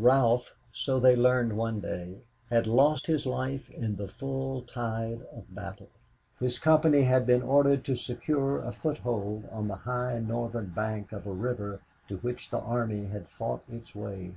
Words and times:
Ralph, 0.00 0.56
so 0.72 0.98
they 0.98 1.14
learned 1.14 1.58
one 1.58 1.80
day, 1.80 2.22
had 2.48 2.66
lost 2.66 3.06
his 3.06 3.26
life 3.26 3.68
in 3.68 3.96
the 3.96 4.08
full 4.08 4.62
tide 4.62 5.20
of 5.30 5.54
battle. 5.54 5.90
His 6.40 6.58
company 6.58 7.02
had 7.02 7.26
been 7.26 7.42
ordered 7.42 7.84
to 7.84 7.94
secure 7.94 8.62
a 8.62 8.72
foothold 8.72 9.46
on 9.52 9.68
the 9.68 9.76
high 9.84 10.20
northern 10.20 10.68
bank 10.70 11.12
of 11.12 11.26
a 11.26 11.32
river 11.32 11.82
to 12.08 12.16
which 12.16 12.48
the 12.48 12.60
army 12.60 13.04
had 13.08 13.28
fought 13.28 13.60
its 13.70 13.94
way. 13.94 14.32